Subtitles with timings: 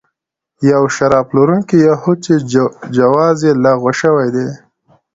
[0.71, 2.33] یو شراب پلورونکی یهود چې
[2.97, 4.47] جواز یې لغوه شوی دی.